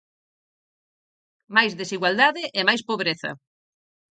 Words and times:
Máis 1.55 1.71
desigualdade 1.81 2.43
e 2.59 2.61
máis 2.67 2.81
pobreza. 2.89 3.31